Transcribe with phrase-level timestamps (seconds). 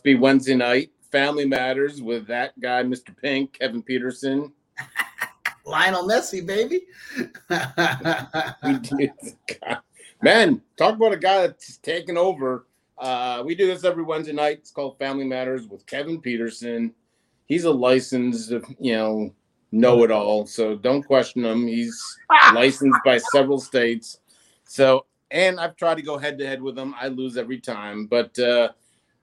[0.00, 0.92] Must be Wednesday night.
[1.12, 3.14] Family Matters with that guy, Mr.
[3.14, 4.50] Pink, Kevin Petersen.
[5.66, 6.86] Lionel Messi, baby.
[10.22, 12.64] Man, talk about a guy that's taken over.
[12.96, 14.60] Uh, we do this every Wednesday night.
[14.60, 16.94] It's called Family Matters with Kevin Petersen.
[17.44, 19.34] He's a licensed, you know,
[19.70, 20.46] know it all.
[20.46, 21.66] So don't question him.
[21.66, 22.02] He's
[22.54, 24.20] licensed by several states.
[24.64, 26.94] So, and I've tried to go head to head with him.
[26.98, 28.06] I lose every time.
[28.06, 28.70] But uh,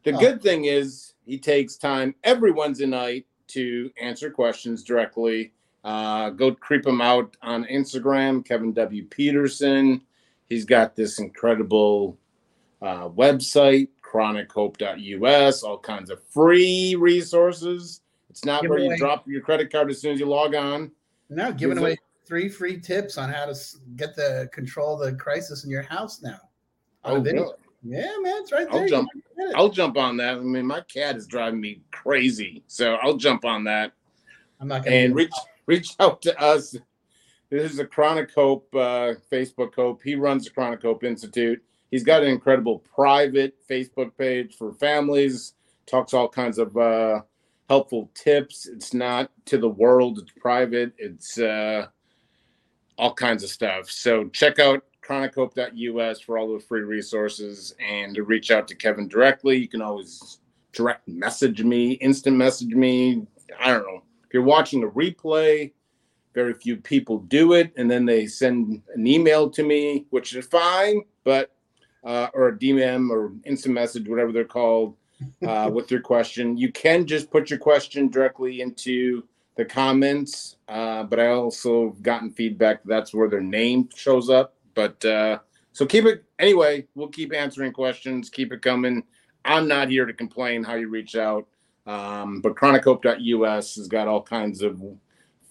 [0.04, 0.20] the oh.
[0.20, 5.54] good thing is he takes time every Wednesday night to answer questions directly.
[5.84, 9.06] Uh, go creep him out on Instagram, Kevin W.
[9.06, 10.02] Petersen.
[10.50, 12.18] He's got this incredible
[12.82, 18.02] uh, website, chronichope.us, all kinds of free resources.
[18.30, 18.90] It's not Give where away.
[18.90, 20.92] you drop your credit card as soon as you log on.
[21.30, 23.56] No, giving away three free tips on how to
[23.96, 26.40] get the control the crisis in your house now.
[27.04, 27.46] Oh, really?
[27.88, 28.82] Yeah, man, it's right there.
[28.82, 29.10] I'll jump.
[29.56, 30.38] I'll jump on that.
[30.38, 33.94] I mean, my cat is driving me crazy, so I'll jump on that.
[34.60, 35.32] I'm not gonna and reach
[35.68, 36.76] reach out to us.
[37.50, 40.02] This is a Chronic Hope uh, Facebook Hope.
[40.04, 41.64] He runs the Chronic Hope Institute.
[41.90, 45.54] He's got an incredible private Facebook page for families.
[45.86, 47.22] Talks all kinds of uh,
[47.70, 48.68] helpful tips.
[48.68, 50.20] It's not to the world.
[50.20, 50.92] It's private.
[50.98, 51.88] It's uh,
[52.98, 53.90] all kinds of stuff.
[53.90, 59.08] So check out chronichope.us for all the free resources and to reach out to Kevin
[59.08, 59.58] directly.
[59.58, 60.40] You can always
[60.74, 63.26] direct message me, instant message me.
[63.60, 64.04] I don't know.
[64.26, 65.72] If you're watching a replay,
[66.34, 70.46] very few people do it, and then they send an email to me, which is
[70.46, 71.52] fine, but
[72.04, 74.96] uh, or a DM or instant message, whatever they're called,
[75.48, 76.58] uh, with your question.
[76.58, 79.24] You can just put your question directly into
[79.56, 84.54] the comments, uh, but I also gotten feedback that's where their name shows up.
[84.78, 85.40] But uh,
[85.74, 86.86] so keep it anyway.
[86.94, 88.30] We'll keep answering questions.
[88.30, 89.04] Keep it coming.
[89.44, 91.48] I'm not here to complain how you reach out.
[91.88, 94.80] Um, but chronichope.us has got all kinds of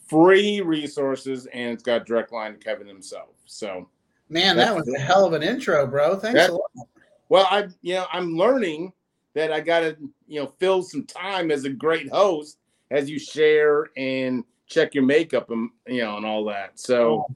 [0.07, 3.31] free resources and it's got direct line to Kevin himself.
[3.47, 3.89] So,
[4.29, 6.15] man, that was a hell of an intro, bro.
[6.15, 6.89] Thanks that, a lot.
[7.29, 8.93] Well, I, you know, I'm learning
[9.35, 9.97] that I got to,
[10.29, 12.59] you know, fill some time as a great host
[12.93, 16.79] as you share and check your makeup and, you know, and all that.
[16.79, 17.27] So.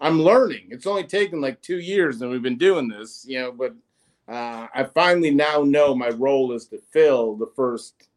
[0.00, 0.68] I'm learning.
[0.70, 3.74] It's only taken like two years and we've been doing this, you know, but
[4.28, 8.08] uh, I finally now know my role is to fill the first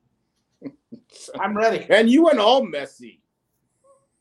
[1.40, 1.86] I'm ready.
[1.90, 3.20] And you went all Messi.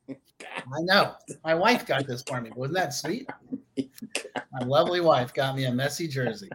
[0.08, 1.14] I know.
[1.44, 2.50] My wife got this for me.
[2.54, 3.28] Wasn't that sweet?
[3.76, 6.50] My lovely wife got me a Messi jersey.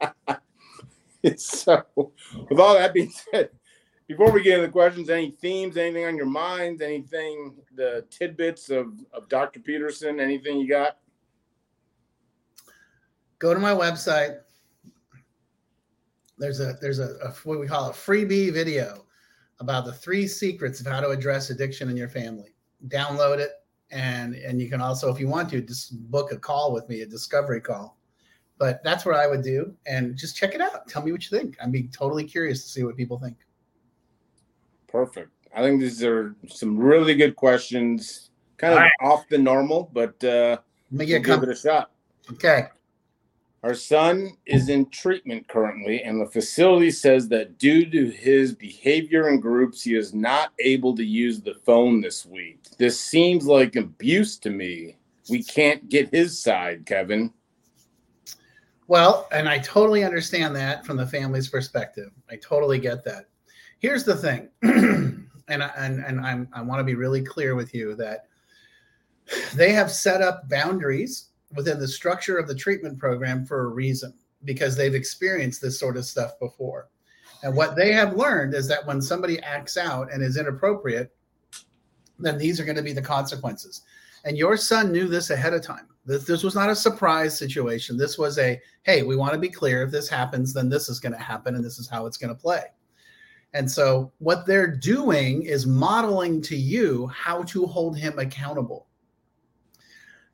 [1.36, 3.50] so, with all that being said,
[4.06, 8.70] before we get into the questions, any themes, anything on your minds, anything, the tidbits
[8.70, 9.60] of, of Dr.
[9.60, 10.98] Petersen, anything you got?
[13.38, 14.38] Go to my website.
[16.38, 19.04] There's a there's a, a what we call a freebie video
[19.60, 22.54] about the three secrets of how to address addiction in your family.
[22.88, 23.50] Download it,
[23.90, 27.02] and and you can also, if you want to, just book a call with me,
[27.02, 27.98] a discovery call.
[28.58, 30.88] But that's what I would do, and just check it out.
[30.88, 31.56] Tell me what you think.
[31.60, 33.36] I'd be totally curious to see what people think.
[34.92, 35.30] Perfect.
[35.56, 38.92] I think these are some really good questions, kind of right.
[39.00, 40.58] off the normal, but uh,
[40.90, 41.90] Let me get we'll give it a shot.
[42.30, 42.66] Okay.
[43.62, 49.28] Our son is in treatment currently, and the facility says that due to his behavior
[49.28, 52.60] in groups, he is not able to use the phone this week.
[52.76, 54.96] This seems like abuse to me.
[55.30, 57.32] We can't get his side, Kevin.
[58.88, 62.10] Well, and I totally understand that from the family's perspective.
[62.28, 63.26] I totally get that.
[63.82, 67.96] Here's the thing, and and and I'm, I want to be really clear with you
[67.96, 68.28] that
[69.54, 74.14] they have set up boundaries within the structure of the treatment program for a reason
[74.44, 76.88] because they've experienced this sort of stuff before.
[77.42, 81.12] And what they have learned is that when somebody acts out and is inappropriate,
[82.20, 83.82] then these are going to be the consequences.
[84.24, 85.88] And your son knew this ahead of time.
[86.06, 87.96] This, this was not a surprise situation.
[87.96, 89.82] This was a, hey, we want to be clear.
[89.82, 92.34] If this happens, then this is going to happen and this is how it's going
[92.34, 92.62] to play.
[93.54, 98.86] And so what they're doing is modeling to you how to hold him accountable.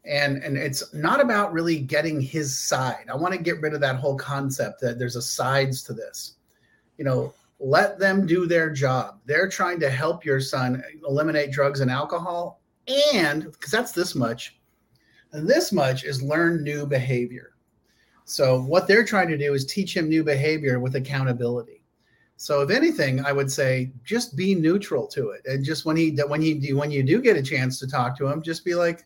[0.04, 3.06] And and it's not about really getting his side.
[3.12, 6.34] I want to get rid of that whole concept that there's a sides to this.
[6.96, 9.18] You know let them do their job.
[9.26, 12.60] They're trying to help your son eliminate drugs and alcohol.
[13.12, 14.58] And because that's this much
[15.32, 17.54] and this much is learn new behavior.
[18.24, 21.77] So what they're trying to do is teach him new behavior with accountability
[22.38, 26.10] so if anything i would say just be neutral to it and just when he
[26.28, 29.04] when he when you do get a chance to talk to him just be like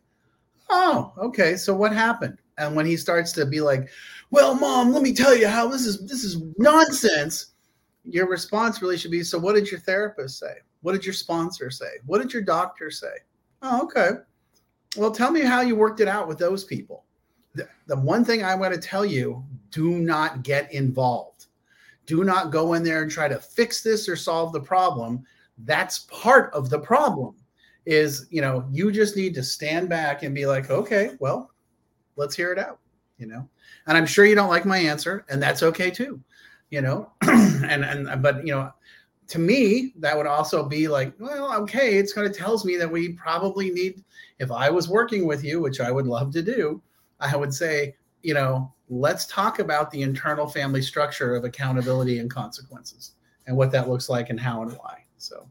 [0.73, 1.56] oh, okay.
[1.56, 2.38] So what happened?
[2.58, 3.88] And when he starts to be like,
[4.31, 7.46] well, mom, let me tell you how this is this is nonsense.
[8.05, 11.70] your response really should be so what did your therapist say what did your sponsor
[11.70, 13.14] say what did your doctor say
[13.62, 14.11] oh okay
[14.96, 17.05] well tell me how you worked it out with those people
[17.55, 19.40] the, the one thing i want to tell you
[19.70, 21.31] do not get involved
[22.07, 25.25] do not go in there and try to fix this or solve the problem.
[25.59, 27.37] That's part of the problem
[27.87, 31.51] is you know you just need to stand back and be like okay well
[32.17, 32.79] let's hear it out
[33.19, 33.49] you know?
[33.87, 36.21] And i'm sure you don't like my answer and that's okay too
[36.71, 37.11] you know?
[37.23, 38.73] And and but you know
[39.29, 42.91] to me that would also be like well okay it's kind of tells me that
[42.91, 44.03] we probably need
[44.41, 46.83] if i was working with you which i would love to do
[47.21, 52.31] i would say you know let's talk about the internal family structure of accountability and
[52.31, 53.13] consequences
[53.47, 54.99] and what that looks like and how and why.
[55.17, 55.49] So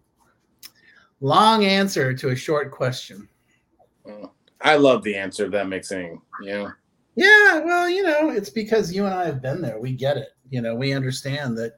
[1.22, 3.28] long answer to a short question.
[4.62, 6.12] I love the answer of that makes any
[6.44, 6.72] you know?
[7.16, 9.80] Yeah well you know it's because you and i have been there.
[9.80, 10.30] We get it.
[10.50, 11.74] You know we understand that.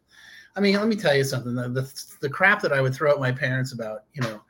[0.55, 1.55] I mean let me tell you something.
[1.55, 4.41] The, the, the crap that i would throw at my parents about you know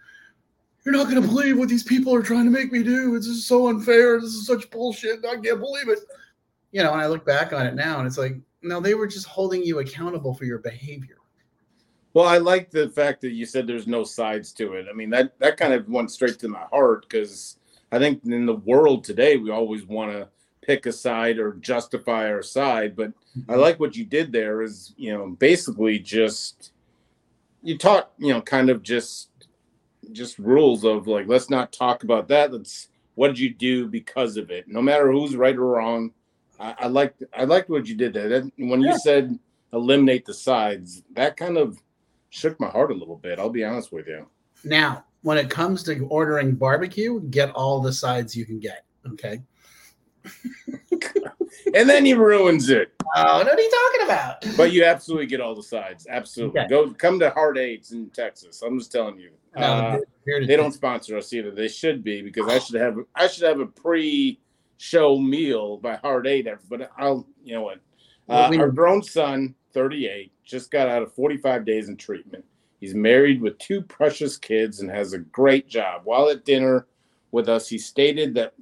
[0.84, 3.16] you're not going to believe what these people are trying to make me do.
[3.16, 4.20] It's just so unfair.
[4.20, 5.24] This is such bullshit.
[5.24, 6.00] I can't believe it
[6.74, 9.08] you know and i look back on it now and it's like no they were
[9.08, 11.20] just holding you accountable for your behavior
[12.14, 15.10] well i like the fact that you said there's no sides to it i mean
[15.10, 17.58] that that kind of went straight to my heart because
[17.94, 20.28] i think in the world today we always want to
[20.66, 22.96] pick a side or justify our side.
[22.96, 23.52] But mm-hmm.
[23.52, 26.72] I like what you did there is, you know, basically just
[27.62, 29.30] you taught, you know, kind of just
[30.12, 32.52] just rules of like let's not talk about that.
[32.52, 34.68] Let's what did you do because of it?
[34.68, 36.12] No matter who's right or wrong.
[36.60, 38.30] I, I liked I liked what you did there.
[38.30, 38.94] That, when yeah.
[38.94, 39.40] you said
[39.72, 41.78] eliminate the sides, that kind of
[42.30, 43.40] shook my heart a little bit.
[43.40, 44.28] I'll be honest with you.
[44.64, 48.86] Now, when it comes to ordering barbecue, get all the sides you can get.
[49.06, 49.42] Okay
[51.74, 52.94] and then he ruins it.
[53.16, 54.58] Oh, what are you talking about?
[54.58, 56.08] But you absolutely get all the sides.
[56.10, 56.62] Absolutely.
[56.62, 56.70] Okay.
[56.70, 58.62] Go come to Hard Eights in Texas.
[58.62, 59.32] I'm just telling you.
[59.56, 61.52] No, uh, they don't sponsor us either.
[61.52, 63.68] They should be because I should have I should have a
[64.84, 66.48] pre-show meal by Hard Eight.
[66.70, 67.80] But I'll you know what?
[68.30, 72.46] Uh, our grown son, 38, just got out of 45 days in treatment.
[72.80, 76.02] He's married with two precious kids and has a great job.
[76.06, 76.88] While at dinner
[77.32, 78.54] with us, he stated that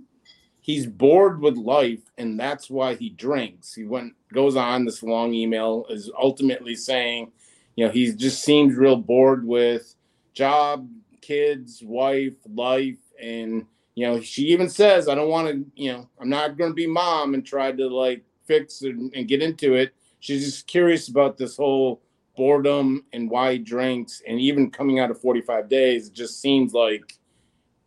[0.62, 5.33] he's bored with life and that's why he drinks he went goes on this long
[5.33, 7.31] email is ultimately saying
[7.75, 9.95] you know he just seems real bored with
[10.35, 10.88] job
[11.19, 13.65] kids wife life and
[13.95, 16.75] you know she even says i don't want to you know i'm not going to
[16.75, 21.07] be mom and try to like fix and, and get into it she's just curious
[21.07, 22.01] about this whole
[22.38, 26.73] boredom and why he drinks and even coming out of 45 days it just seems
[26.73, 27.17] like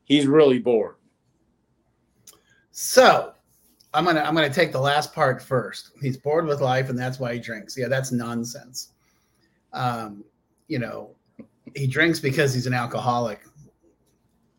[0.04, 0.96] he's really bored
[2.70, 3.34] so
[3.94, 5.92] I'm gonna I'm gonna take the last part first.
[6.02, 7.78] He's bored with life, and that's why he drinks.
[7.78, 8.92] Yeah, that's nonsense.
[9.72, 10.24] Um,
[10.66, 11.14] you know,
[11.76, 13.40] he drinks because he's an alcoholic.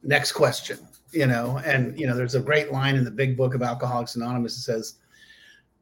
[0.01, 0.79] Next question.
[1.15, 4.15] You know, and you know, there's a great line in the big book of Alcoholics
[4.15, 4.95] Anonymous that says,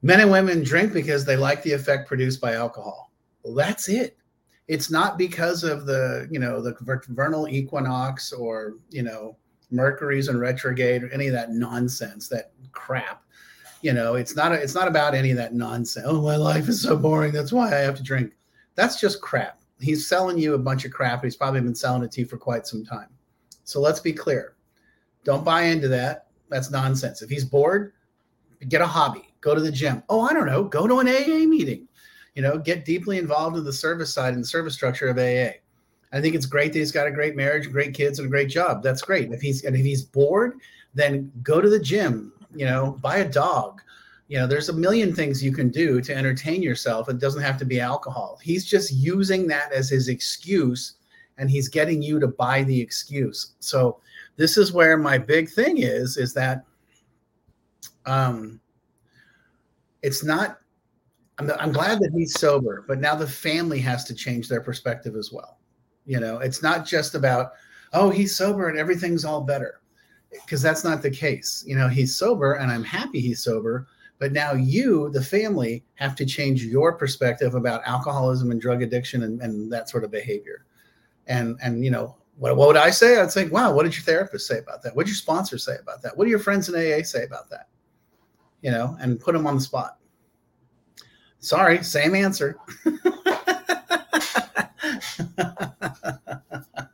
[0.02, 3.12] "Men and women drink because they like the effect produced by alcohol."
[3.44, 4.18] Well, that's it.
[4.68, 6.76] It's not because of the you know the
[7.10, 9.38] vernal equinox or you know
[9.74, 13.24] Mercury's in retrograde or any of that nonsense, that crap.
[13.82, 16.06] You know, it's not a, it's not about any of that nonsense.
[16.08, 17.34] Oh, my life is so boring.
[17.34, 18.34] That's why I have to drink.
[18.76, 19.60] That's just crap.
[19.80, 21.24] He's selling you a bunch of crap.
[21.24, 23.10] He's probably been selling it to you for quite some time.
[23.66, 24.53] So let's be clear.
[25.24, 26.28] Don't buy into that.
[26.50, 27.22] That's nonsense.
[27.22, 27.94] If he's bored,
[28.70, 29.34] get a hobby.
[29.42, 30.04] Go to the gym.
[30.10, 30.64] Oh, I don't know.
[30.64, 31.88] Go to an AA meeting.
[32.36, 35.58] You know, get deeply involved in the service side and the service structure of AA.
[36.12, 38.50] I think it's great that he's got a great marriage, great kids, and a great
[38.50, 38.84] job.
[38.84, 39.32] That's great.
[39.32, 40.60] If he's and if he's bored,
[40.94, 42.32] then go to the gym.
[42.56, 43.82] You know, buy a dog.
[44.28, 47.10] You know, there's a million things you can do to entertain yourself.
[47.10, 48.40] It doesn't have to be alcohol.
[48.42, 50.96] He's just using that as his excuse,
[51.38, 53.54] and he's getting you to buy the excuse.
[53.60, 54.00] So
[54.36, 56.64] this is where my big thing is: is that
[58.06, 58.60] um,
[60.02, 60.60] it's not.
[61.40, 65.16] I'm, I'm glad that he's sober, but now the family has to change their perspective
[65.16, 65.58] as well
[66.06, 67.52] you know, it's not just about,
[67.94, 69.82] oh, he's sober and everything's all better,
[70.32, 71.64] because that's not the case.
[71.66, 73.88] You know, he's sober and I'm happy he's sober.
[74.20, 79.24] But now you, the family, have to change your perspective about alcoholism and drug addiction
[79.24, 80.66] and, and that sort of behavior.
[81.28, 83.20] And and you know, what, what would I say?
[83.20, 84.96] I'd say, wow, what did your therapist say about that?
[84.96, 86.18] What did your sponsor say about that?
[86.18, 87.68] What do your friends in AA say about that?
[88.62, 89.98] You know, and put them on the spot.
[91.40, 92.58] Sorry, same answer.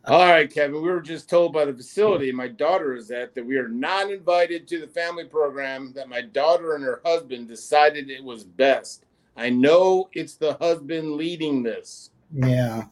[0.05, 0.81] All right, Kevin.
[0.81, 4.09] We were just told by the facility my daughter is at that we are not
[4.09, 9.05] invited to the family program, that my daughter and her husband decided it was best.
[9.37, 12.09] I know it's the husband leading this.
[12.33, 12.85] Yeah.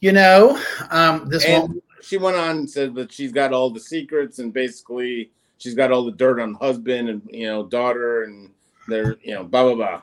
[0.00, 1.82] You know, um, this won't.
[2.02, 5.92] she went on and said that she's got all the secrets and basically she's got
[5.92, 8.50] all the dirt on husband and you know daughter and
[8.88, 10.02] they're you know blah blah blah.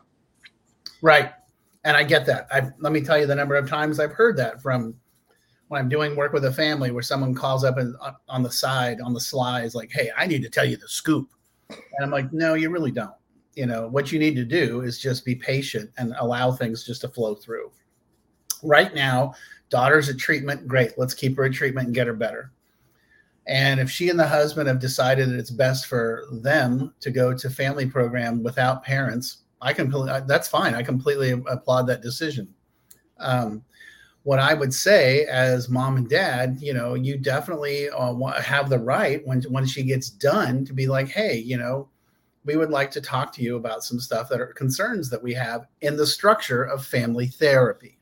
[1.01, 1.31] Right.
[1.83, 2.47] And I get that.
[2.51, 4.95] I let me tell you the number of times I've heard that from
[5.67, 8.51] when I'm doing work with a family where someone calls up and uh, on the
[8.51, 11.29] side, on the sly, is like, "Hey, I need to tell you the scoop,"
[11.69, 13.15] and I'm like, "No, you really don't.
[13.55, 17.01] You know what you need to do is just be patient and allow things just
[17.01, 17.71] to flow through."
[18.63, 19.33] Right now,
[19.69, 20.67] daughter's a treatment.
[20.67, 22.51] Great, let's keep her at treatment and get her better.
[23.47, 27.33] And if she and the husband have decided that it's best for them to go
[27.33, 29.89] to family program without parents, I can
[30.27, 30.75] that's fine.
[30.75, 32.53] I completely applaud that decision.
[33.19, 33.63] Um,
[34.23, 38.77] what I would say as mom and dad, you know, you definitely uh, have the
[38.77, 41.87] right when when she gets done to be like, hey, you know,
[42.43, 45.33] we would like to talk to you about some stuff that are concerns that we
[45.33, 47.96] have in the structure of family therapy,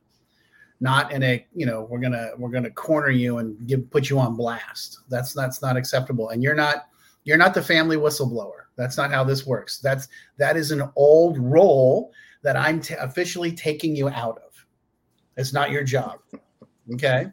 [0.86, 4.20] not in a you know we're gonna we're gonna corner you and give put you
[4.20, 5.00] on blast.
[5.10, 6.86] That's that's not acceptable, and you're not
[7.24, 8.68] you're not the family whistleblower.
[8.76, 9.80] That's not how this works.
[9.80, 12.12] That's that is an old role
[12.44, 14.66] that I'm t- officially taking you out of.
[15.38, 16.20] It's not your job.
[16.94, 17.26] Okay.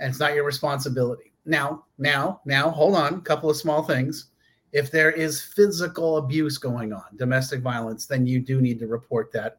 [0.00, 1.32] And it's not your responsibility.
[1.46, 3.14] Now, now, now, hold on.
[3.14, 4.26] A couple of small things.
[4.72, 9.30] If there is physical abuse going on, domestic violence, then you do need to report
[9.32, 9.58] that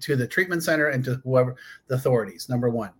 [0.00, 1.56] to the treatment center and to whoever
[1.88, 2.48] the authorities.
[2.48, 2.90] Number one.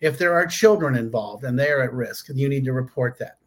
[0.00, 3.38] If there are children involved and they are at risk, you need to report that.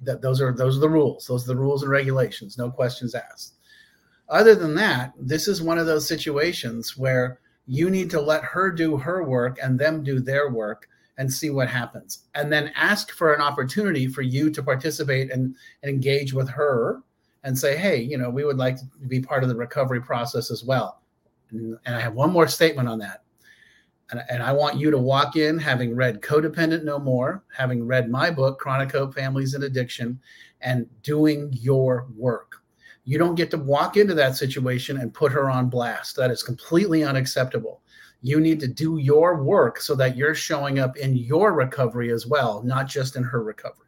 [0.00, 1.26] That those are those are the rules.
[1.26, 2.58] Those are the rules and regulations.
[2.58, 3.54] No questions asked.
[4.28, 8.70] Other than that, this is one of those situations where you need to let her
[8.70, 10.88] do her work and them do their work
[11.18, 12.24] and see what happens.
[12.34, 17.02] And then ask for an opportunity for you to participate and, and engage with her
[17.42, 20.50] and say, hey, you know, we would like to be part of the recovery process
[20.50, 21.00] as well.
[21.50, 23.22] And, I have one more statement on that.
[24.10, 28.10] And, and, I want you to walk in having read Codependent No More, having read
[28.10, 30.20] my book, Chronic Hope Families and Addiction,
[30.60, 32.62] and doing your work.
[33.04, 36.16] You don't get to walk into that situation and put her on blast.
[36.16, 37.82] That is completely unacceptable.
[38.20, 42.26] You need to do your work so that you're showing up in your recovery as
[42.26, 43.86] well, not just in her recovery.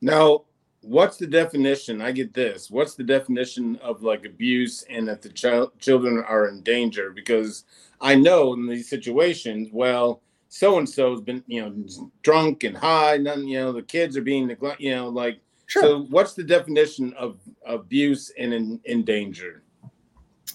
[0.00, 0.44] Now,
[0.82, 2.02] what's the definition?
[2.02, 2.70] I get this.
[2.70, 7.10] What's the definition of like abuse and that the ch- children are in danger?
[7.10, 7.64] Because
[8.00, 13.16] I know in these situations, well, so and so's been, you know, drunk and high,
[13.16, 15.40] none, you know, the kids are being neglected, you know, like
[15.72, 15.82] Sure.
[15.82, 19.62] So, what's the definition of abuse and in, in danger?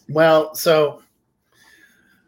[0.09, 1.01] Well, so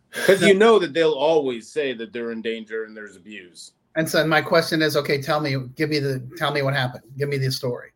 [0.09, 3.73] because you know that they'll always say that they're in danger and there's abuse.
[3.95, 7.03] And so, my question is, okay, tell me, give me the, tell me what happened,
[7.17, 7.91] give me the story,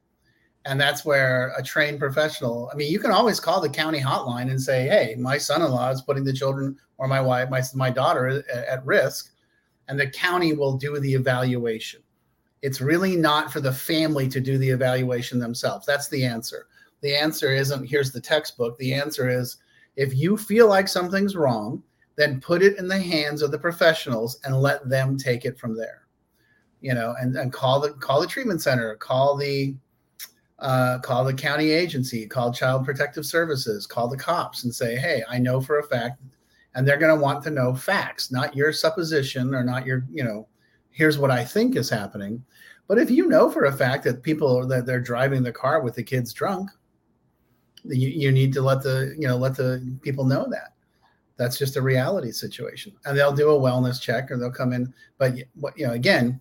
[0.66, 2.70] and that's where a trained professional.
[2.74, 6.02] I mean, you can always call the county hotline and say, hey, my son-in-law is
[6.02, 9.32] putting the children or my wife, my my daughter at, at risk,
[9.88, 12.02] and the county will do the evaluation
[12.64, 15.86] it's really not for the family to do the evaluation themselves.
[15.86, 16.68] That's the answer.
[17.02, 18.78] The answer isn't here's the textbook.
[18.78, 19.58] The answer is
[19.98, 21.84] if you feel like something's wrong,
[22.16, 25.76] then put it in the hands of the professionals and let them take it from
[25.76, 26.08] there.
[26.82, 29.76] You know, and, and call the call the treatment center, call the
[30.60, 35.24] uh, call the county agency, call Child Protective Services, call the cops, and say, "Hey,
[35.30, 36.22] I know for a fact,"
[36.76, 40.24] and they're going to want to know facts, not your supposition or not your, you
[40.24, 40.48] know,
[40.92, 42.44] here's what I think is happening.
[42.88, 45.96] But if you know for a fact that people that they're driving the car with
[45.96, 46.70] the kids drunk,
[47.84, 50.74] you, you need to let the you know let the people know that.
[51.36, 54.94] That's just a reality situation, and they'll do a wellness check or they'll come in.
[55.18, 55.46] But you
[55.88, 56.40] know, again,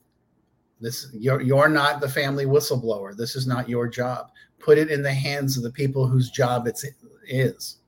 [0.80, 3.16] this you're you're not the family whistleblower.
[3.16, 4.30] This is not your job.
[4.58, 6.84] Put it in the hands of the people whose job it's
[7.26, 7.78] is,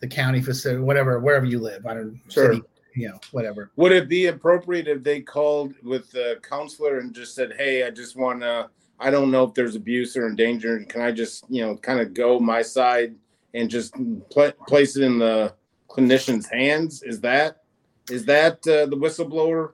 [0.00, 1.86] the county facility, whatever, wherever you live.
[1.86, 2.54] I don't sure.
[2.54, 2.62] city,
[2.94, 3.70] you know, whatever.
[3.76, 7.90] Would it be appropriate if they called with the counselor and just said, "Hey, I
[7.90, 8.70] just want to.
[8.98, 10.36] I don't know if there's abuse or in.
[10.36, 13.14] Can I just, you know, kind of go my side
[13.54, 13.94] and just
[14.30, 15.54] pl- place it in the
[15.90, 17.02] clinician's hands?
[17.02, 17.62] Is that
[18.10, 19.72] is that uh, the whistleblower?"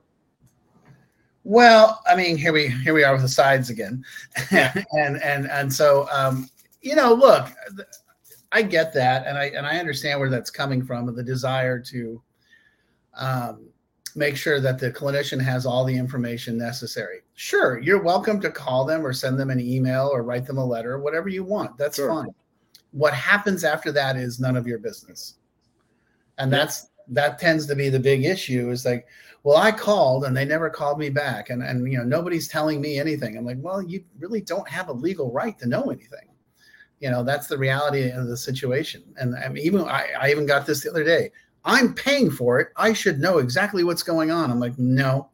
[1.43, 4.03] Well, I mean, here we here we are with the sides again,
[4.51, 6.49] and and and so um,
[6.81, 7.47] you know, look,
[8.51, 12.21] I get that, and I and I understand where that's coming from, the desire to
[13.13, 13.69] um,
[14.15, 17.19] make sure that the clinician has all the information necessary.
[17.35, 20.65] Sure, you're welcome to call them or send them an email or write them a
[20.65, 21.77] letter, whatever you want.
[21.77, 22.09] That's sure.
[22.09, 22.33] fine.
[22.91, 25.35] What happens after that is none of your business.
[26.37, 29.07] And that's that tends to be the big issue is like,
[29.43, 31.49] well, I called and they never called me back.
[31.49, 33.37] And and you know, nobody's telling me anything.
[33.37, 36.27] I'm like, well, you really don't have a legal right to know anything.
[36.99, 39.03] You know, that's the reality of the situation.
[39.17, 41.31] And I mean, even I, I even got this the other day.
[41.63, 42.69] I'm paying for it.
[42.77, 44.49] I should know exactly what's going on.
[44.49, 45.29] I'm like, no,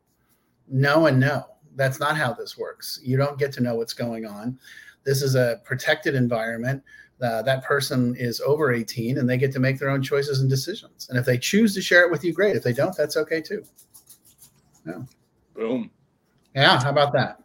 [0.68, 1.46] no, and no.
[1.76, 3.00] That's not how this works.
[3.04, 4.60] You don't get to know what's going on.
[5.04, 6.84] This is a protected environment.
[7.22, 10.50] Uh, that person is over 18 and they get to make their own choices and
[10.50, 11.08] decisions.
[11.10, 12.56] And if they choose to share it with you, great.
[12.56, 13.64] If they don't, that's okay too.
[14.86, 15.04] Yeah.
[15.56, 15.90] Boom.
[16.54, 16.82] Yeah.
[16.82, 17.44] How about that?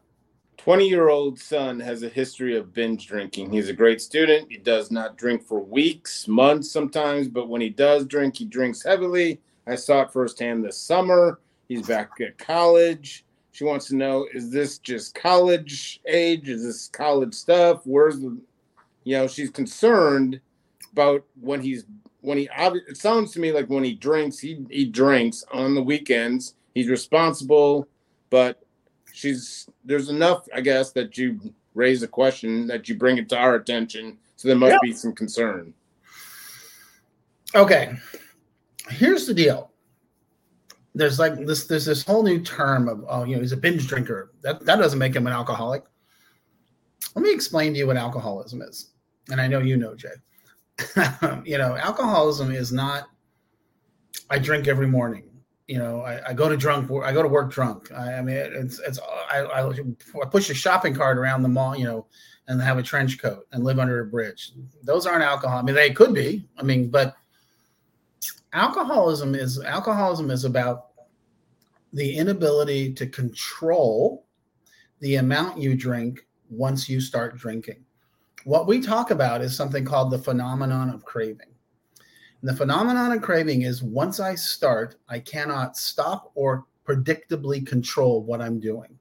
[0.56, 3.52] 20 year old son has a history of binge drinking.
[3.52, 4.50] He's a great student.
[4.50, 8.82] He does not drink for weeks, months sometimes, but when he does drink, he drinks
[8.82, 9.40] heavily.
[9.66, 11.40] I saw it firsthand this summer.
[11.68, 13.24] He's back at college.
[13.58, 16.48] She wants to know is this just college age?
[16.48, 17.80] Is this college stuff?
[17.82, 18.38] Where's the,
[19.02, 20.40] you know, she's concerned
[20.92, 21.84] about when he's,
[22.20, 25.82] when he, it sounds to me like when he drinks, he, he drinks on the
[25.82, 26.54] weekends.
[26.72, 27.88] He's responsible,
[28.30, 28.62] but
[29.12, 31.40] she's there's enough, I guess, that you
[31.74, 34.18] raise a question that you bring it to our attention.
[34.36, 35.74] So there must be some concern.
[37.56, 37.96] Okay,
[38.88, 39.72] here's the deal.
[40.98, 41.66] There's like this.
[41.66, 44.32] There's this whole new term of oh, you know, he's a binge drinker.
[44.42, 45.84] That that doesn't make him an alcoholic.
[47.14, 48.90] Let me explain to you what alcoholism is,
[49.30, 50.08] and I know you know, Jay.
[51.44, 53.08] you know, alcoholism is not.
[54.30, 55.28] I drink every morning
[55.68, 57.92] you know, I, I, go to drunk, I go to work drunk.
[57.92, 58.98] I, I mean, it's, it's,
[59.30, 62.06] I, I, push a shopping cart around the mall, you know,
[62.48, 64.52] and have a trench coat and live under a bridge.
[64.82, 65.58] Those aren't alcohol.
[65.58, 66.48] I mean, they could be.
[66.56, 67.14] I mean, but
[68.54, 70.87] alcoholism is alcoholism is about
[71.92, 74.26] the inability to control
[75.00, 77.84] the amount you drink once you start drinking.
[78.44, 81.52] What we talk about is something called the phenomenon of craving.
[82.40, 88.22] And the phenomenon of craving is once I start, I cannot stop or predictably control
[88.22, 88.98] what I'm doing.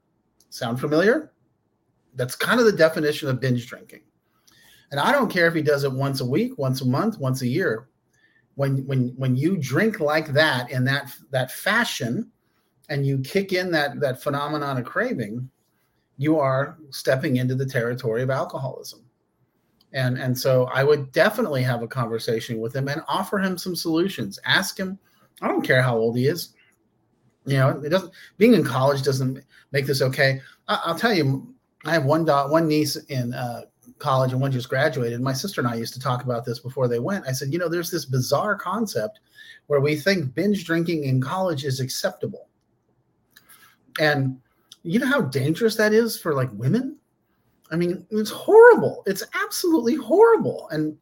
[0.49, 1.31] Sound familiar?
[2.15, 4.01] That's kind of the definition of binge drinking.
[4.91, 7.41] And I don't care if he does it once a week, once a month, once
[7.41, 7.89] a year.
[8.55, 12.31] When when when you drink like that in that that fashion
[12.89, 15.49] and you kick in that that phenomenon of craving,
[16.17, 19.01] you are stepping into the territory of alcoholism.
[19.93, 23.75] And and so i would definitely have a conversation with him and offer him some
[23.75, 24.39] solutions.
[24.45, 24.99] Ask him
[25.41, 26.53] i don't care how old he is.
[27.45, 30.41] You know it doesn't being in college doesn't make this okay.
[30.67, 31.53] I, will tell you
[31.85, 33.61] i have one dot one niece in uh,
[33.99, 35.21] college and one just graduated.
[35.21, 37.25] My sister and i used to talk about this before they went.
[37.27, 39.19] I said you know there's this bizarre concept
[39.67, 42.47] where we think binge drinking in college is acceptable
[43.99, 44.39] and
[44.83, 46.97] you know how dangerous that is for like women
[47.71, 49.03] I mean, it's horrible.
[49.05, 50.69] It's absolutely horrible.
[50.71, 50.97] And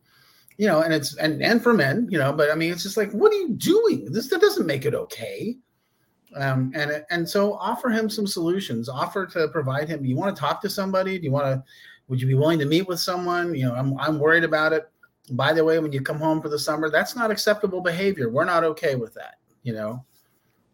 [0.57, 2.97] you know, and it's and and for men, you know, but I mean, it's just
[2.97, 4.11] like, what are you doing?
[4.11, 5.57] This that doesn't make it okay.
[6.35, 8.87] Um, and and so offer him some solutions.
[8.87, 10.05] Offer to provide him.
[10.05, 11.17] You want to talk to somebody?
[11.17, 11.63] Do you want to?
[12.07, 13.53] Would you be willing to meet with someone?
[13.53, 14.89] You know, I'm I'm worried about it.
[15.31, 18.29] By the way, when you come home for the summer, that's not acceptable behavior.
[18.29, 19.35] We're not okay with that.
[19.63, 20.05] You know,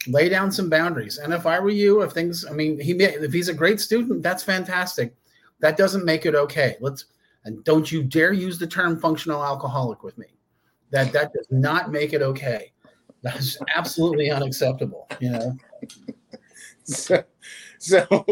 [0.08, 1.18] lay down some boundaries.
[1.18, 4.24] And if I were you, if things, I mean, he if he's a great student,
[4.24, 5.14] that's fantastic
[5.62, 6.76] that doesn't make it okay.
[6.82, 7.06] Let's
[7.46, 10.28] and don't you dare use the term functional alcoholic with me.
[10.92, 12.74] That that does not make it okay.
[13.24, 15.58] That's absolutely unacceptable, you know.
[16.84, 17.24] So,
[17.78, 18.26] so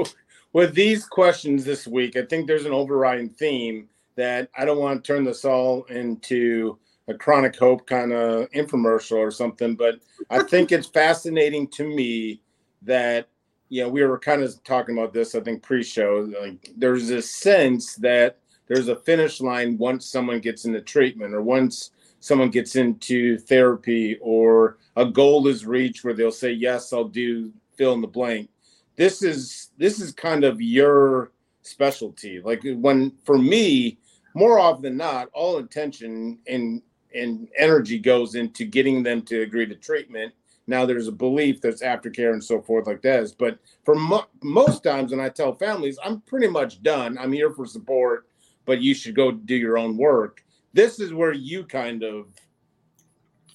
[0.54, 5.04] with these questions this week, I think there's an overriding theme that I don't want
[5.04, 10.43] to turn this all into a chronic hope kind of infomercial or something, but I
[10.50, 12.41] think it's fascinating to me
[12.84, 13.28] that
[13.69, 16.28] you know, we were kind of talking about this, I think, pre-show.
[16.41, 21.41] Like, there's this sense that there's a finish line once someone gets into treatment, or
[21.41, 27.08] once someone gets into therapy, or a goal is reached where they'll say, "Yes, I'll
[27.08, 28.50] do fill in the blank."
[28.95, 32.41] This is this is kind of your specialty.
[32.41, 34.00] Like when for me,
[34.34, 36.82] more often than not, all attention and
[37.13, 40.34] and energy goes into getting them to agree to treatment
[40.69, 43.32] now there's a belief there's aftercare and so forth like this.
[43.32, 47.17] But for mo- most times when I tell families, I'm pretty much done.
[47.17, 48.28] I'm here for support,
[48.65, 50.43] but you should go do your own work.
[50.72, 52.28] This is where you kind of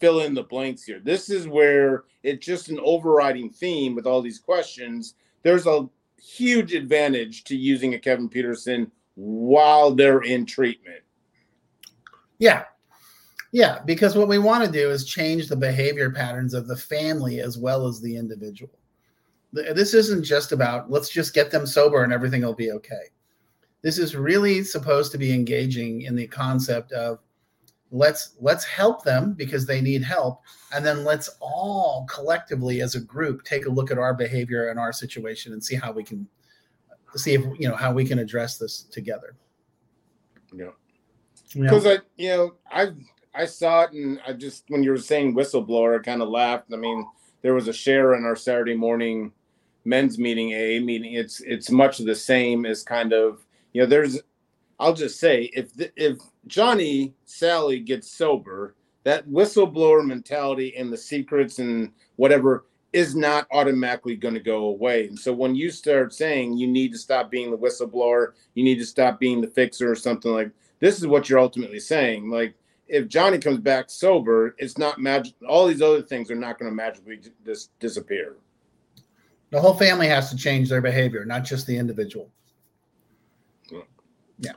[0.01, 0.99] fill in the blanks here.
[0.99, 5.15] This is where it's just an overriding theme with all these questions.
[5.45, 5.89] There's a
[6.21, 11.03] huge advantage to using a Kevin Petersen while they're in treatment.
[12.41, 12.65] Yeah,
[13.55, 17.39] yeah, because what we want to do is change the behavior patterns of the family
[17.39, 18.77] as well as the individual.
[19.53, 23.13] This isn't just about let's just get them sober and everything will be okay.
[23.81, 27.21] This is really supposed to be engaging in the concept of
[27.93, 30.41] let's let's help them because they need help
[30.75, 34.81] and then let's all collectively as a group take a look at our behavior and
[34.81, 36.27] our situation and see how we can
[37.15, 39.37] see if you know how we can address this together.
[40.53, 40.71] Yeah.
[41.55, 42.97] Because I you know I've
[43.35, 46.73] I saw it, and I just when you were saying whistleblower, I kind of laughed.
[46.73, 47.07] I mean,
[47.43, 49.33] there was a share in our Saturday morning
[49.85, 51.15] men's meeting, a meeting.
[51.15, 53.87] It's it's much the same as kind of you know.
[53.87, 54.21] There's,
[54.79, 60.97] I'll just say, if the, if Johnny Sally gets sober, that whistleblower mentality and the
[60.97, 65.09] secrets and whatever is not automatically going to go away.
[65.09, 68.79] And so when you start saying you need to stop being the whistleblower, you need
[68.79, 72.31] to stop being the fixer or something like this is what you're ultimately saying.
[72.31, 72.55] Like
[72.89, 75.35] if Johnny comes back sober, it's not magic.
[75.49, 78.37] All these other things are not going to magically just disappear.
[79.51, 82.31] The whole family has to change their behavior, not just the individual.
[84.39, 84.53] Yeah.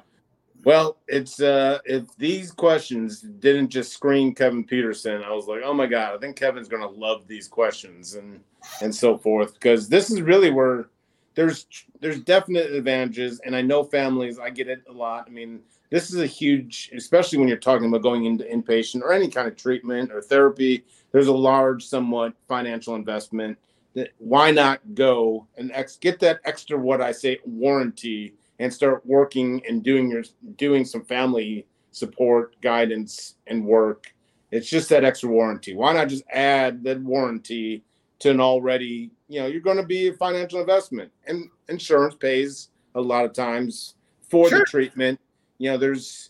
[0.63, 5.73] Well, it's uh if these questions didn't just scream Kevin Petersen, I was like, oh
[5.73, 8.39] my god, I think Kevin's gonna love these questions and
[8.81, 10.89] and so forth because this is really where
[11.37, 11.67] there's
[11.99, 14.39] there's definite advantages, and I know families.
[14.39, 15.25] I get it a lot.
[15.27, 19.13] I mean, this is a huge, especially when you're talking about going into inpatient or
[19.13, 20.83] any kind of treatment or therapy.
[21.11, 23.57] There's a large, somewhat financial investment.
[23.95, 29.05] That why not go and ex, get that extra what I say warranty and start
[29.05, 30.23] working and doing your
[30.55, 34.13] doing some family support guidance and work
[34.51, 37.83] it's just that extra warranty why not just add that warranty
[38.19, 42.69] to an already you know you're going to be a financial investment and insurance pays
[42.95, 43.95] a lot of times
[44.29, 44.59] for sure.
[44.59, 45.19] the treatment
[45.57, 46.29] you know there's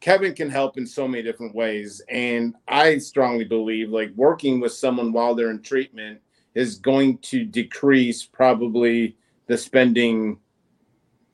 [0.00, 2.02] kevin can help in so many different ways.
[2.08, 6.20] And i strongly believe like working with someone while they're in treatment
[6.54, 10.38] is going to decrease probably the spending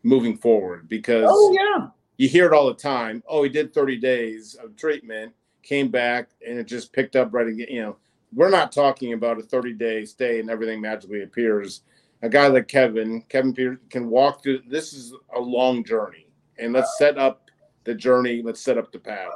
[0.02, 1.88] moving forward because oh yeah.
[2.16, 3.22] you hear it all the time.
[3.28, 7.46] Oh he did 30 days of treatment came back and it just picked up right
[7.46, 7.68] again.
[7.70, 7.96] You know
[8.34, 11.82] we're not talking about a 30 day stay and everything magically appears.
[12.22, 16.26] A guy like kevin kevin Pierce can walk through this is a long journey
[16.58, 17.50] and let's set up
[17.84, 18.42] the journey.
[18.42, 19.30] Let's set up the path.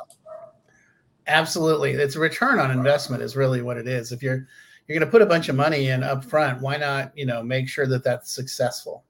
[1.27, 1.93] Absolutely.
[1.93, 4.13] It's a return on investment is really what it is.
[4.13, 4.47] If you're
[4.87, 7.43] you're going to put a bunch of money in up front why not you know
[7.43, 9.05] make sure that that's successful?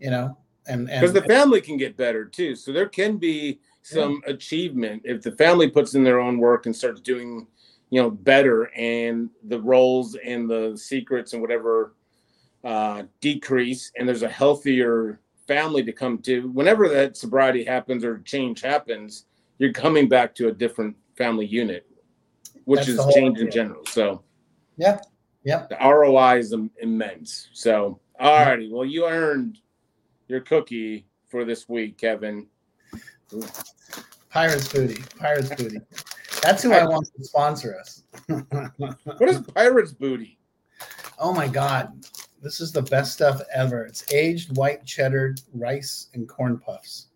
[0.00, 2.56] You know, and because the family can get better too.
[2.56, 4.34] So there can be some yeah.
[4.34, 7.46] achievement if the family puts in their own work and starts doing,
[7.90, 11.94] you know, better, and the roles and the secrets and whatever
[12.64, 16.48] uh, decrease, and there's a healthier family to come to.
[16.50, 19.26] Whenever that sobriety happens or change happens,
[19.58, 21.90] you're coming back to a different family unit,
[22.66, 23.46] which That's is change idea.
[23.46, 23.84] in general.
[23.86, 24.22] So,
[24.76, 25.00] yeah,
[25.42, 27.48] yeah, the ROI is immense.
[27.52, 29.58] So, all righty, well, you earned
[30.28, 32.46] your cookie for this week, Kevin.
[34.30, 35.02] Pirates booty.
[35.18, 35.80] Pirates booty.
[36.44, 38.04] That's who I want to sponsor us.
[39.18, 40.38] what is Pirates booty?
[41.18, 41.92] Oh my god.
[42.42, 43.84] This is the best stuff ever.
[43.84, 47.08] It's aged white cheddar rice and corn puffs.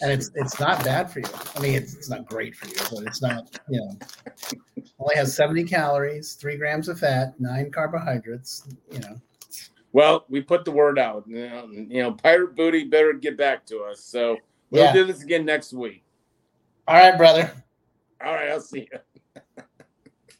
[0.00, 1.26] And it's it's not bad for you.
[1.56, 3.98] I mean, it's, it's not great for you, but it's not, you know,
[4.98, 9.20] only has 70 calories, three grams of fat, nine carbohydrates, you know.
[9.92, 11.24] Well, we put the word out.
[11.28, 14.00] You know, you know, Pirate Booty better get back to us.
[14.00, 14.36] So
[14.70, 14.92] we'll yeah.
[14.92, 16.04] do this again next week.
[16.88, 17.52] All right, brother.
[18.24, 18.98] All right, I'll see you.